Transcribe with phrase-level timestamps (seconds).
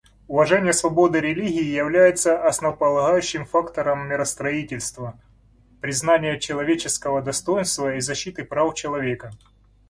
[0.27, 5.13] Уважение свободы религии является основополагающим фактором миростроительства,
[5.79, 9.29] признания человеческого достоинства и защиты прав человека.